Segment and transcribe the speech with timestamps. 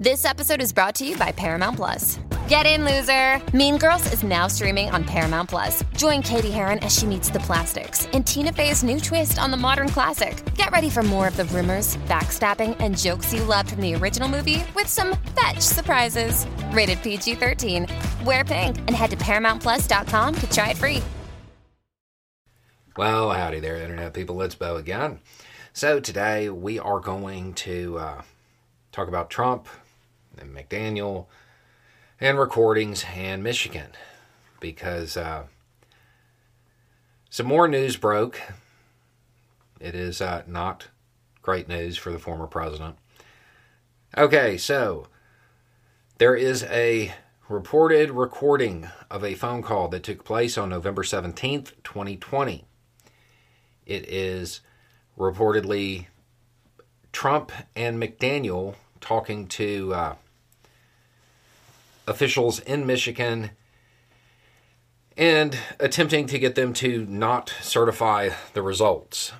[0.00, 2.18] This episode is brought to you by Paramount Plus.
[2.48, 3.38] Get in, loser!
[3.54, 5.84] Mean Girls is now streaming on Paramount Plus.
[5.94, 9.58] Join Cady Heron as she meets the plastics in Tina Fey's new twist on the
[9.58, 10.42] modern classic.
[10.54, 14.26] Get ready for more of the rumors, backstabbing, and jokes you loved from the original
[14.26, 16.46] movie with some fetch surprises.
[16.70, 17.86] Rated PG 13.
[18.24, 21.02] Wear pink and head to ParamountPlus.com to try it free.
[22.96, 24.40] Well, howdy there, Internet people.
[24.40, 25.20] It's Beau again.
[25.74, 28.22] So, today we are going to uh,
[28.92, 29.68] talk about Trump
[30.40, 31.26] and McDaniel
[32.20, 33.90] and recordings and Michigan
[34.60, 35.44] because uh,
[37.28, 38.40] some more news broke.
[39.80, 40.88] It is uh, not
[41.42, 42.96] great news for the former president.
[44.16, 45.06] Okay, so
[46.18, 47.14] there is a
[47.48, 52.64] reported recording of a phone call that took place on November 17th, 2020.
[53.86, 54.60] It is
[55.18, 56.06] reportedly
[57.12, 60.14] Trump and McDaniel talking to uh,
[62.10, 63.50] officials in Michigan
[65.16, 69.32] and attempting to get them to not certify the results.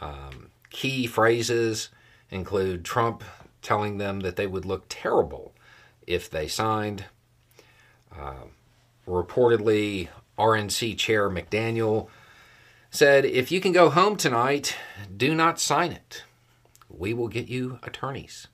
[0.00, 1.90] Um, key phrases
[2.30, 3.22] include Trump
[3.62, 5.54] telling them that they would look terrible
[6.06, 7.04] if they signed.
[8.14, 8.48] Uh,
[9.06, 12.08] reportedly, RNC Chair McDaniel
[12.90, 14.76] said, If you can go home tonight,
[15.16, 16.24] do not sign it.
[16.88, 18.48] We will get you attorneys.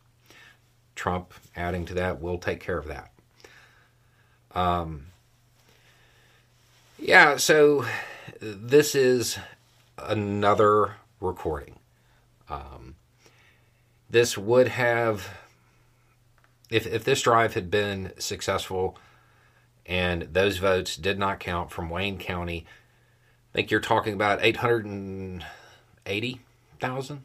[0.94, 3.10] Trump adding to that, we'll take care of that.
[4.54, 5.06] Um,
[6.98, 7.84] yeah, so
[8.40, 9.38] this is
[9.98, 11.76] another recording.
[12.48, 12.94] Um,
[14.08, 15.36] this would have,
[16.70, 18.96] if, if this drive had been successful
[19.86, 22.66] and those votes did not count from Wayne County,
[23.52, 27.24] I think you're talking about 880,000,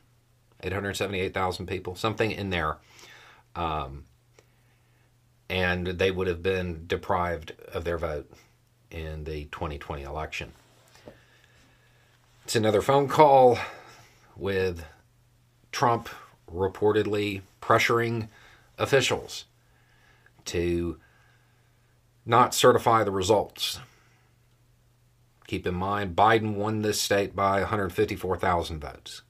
[0.61, 2.77] 878,000 people, something in there.
[3.55, 4.05] Um,
[5.49, 8.31] and they would have been deprived of their vote
[8.91, 10.53] in the 2020 election.
[12.45, 13.57] It's another phone call
[14.35, 14.83] with
[15.71, 16.09] Trump
[16.51, 18.29] reportedly pressuring
[18.77, 19.45] officials
[20.45, 20.97] to
[22.25, 23.79] not certify the results.
[25.47, 29.21] Keep in mind, Biden won this state by 154,000 votes.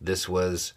[0.00, 0.72] This was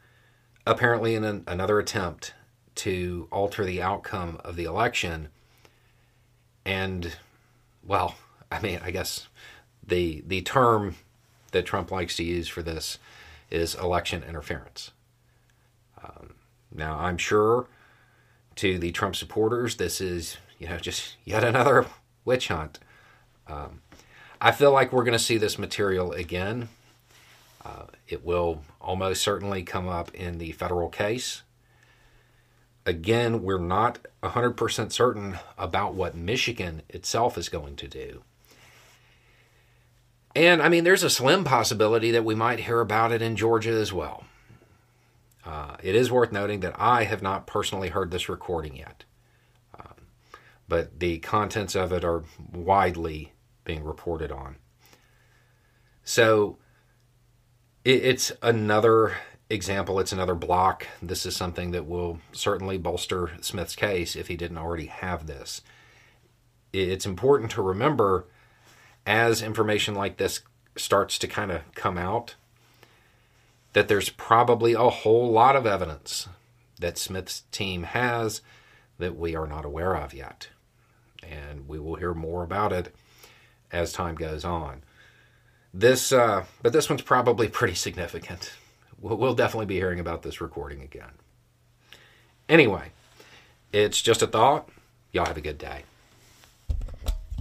[0.68, 2.34] apparently in an, another attempt
[2.76, 5.30] to alter the outcome of the election.
[6.66, 7.16] And,
[7.84, 8.16] well,
[8.52, 9.28] I mean, I guess
[9.86, 10.96] the the term
[11.52, 13.00] that Trump likes to use for this
[13.50, 14.92] is election interference.
[16.04, 16.34] Um,
[16.74, 17.68] now, I'm sure
[18.56, 21.86] to the Trump supporters, this is you know just yet another
[22.26, 22.80] witch hunt.
[23.48, 23.82] Um,
[24.40, 26.70] I feel like we're going to see this material again.
[27.68, 31.44] Uh, it will almost certainly come up in the federal case.
[32.86, 38.24] Again, we're not 100% certain about what Michigan itself is going to do.
[40.34, 43.72] And I mean, there's a slim possibility that we might hear about it in Georgia
[43.72, 44.24] as well.
[45.46, 49.04] Uh, it is worth noting that I have not personally heard this recording yet,
[49.78, 50.08] um,
[50.70, 52.24] but the contents of it are
[52.54, 53.34] widely
[53.66, 54.58] being reported on.
[56.04, 56.58] So
[57.88, 59.16] it's another
[59.50, 60.88] example, it's another block.
[61.02, 65.62] This is something that will certainly bolster Smith's case if he didn't already have this.
[66.74, 68.26] It's important to remember
[69.06, 70.42] as information like this
[70.76, 72.36] starts to kind of come out
[73.72, 76.28] that there's probably a whole lot of evidence
[76.82, 78.42] that Smith's team has
[78.98, 80.50] that we are not aware of yet.
[81.24, 82.94] And we will hear more about it
[83.72, 84.84] as time goes on.
[85.74, 88.54] This, uh, but this one's probably pretty significant.
[89.00, 91.12] We'll, we'll definitely be hearing about this recording again.
[92.50, 92.92] Anyway,
[93.72, 94.70] it's just a thought.
[95.12, 95.84] Y'all have a good day.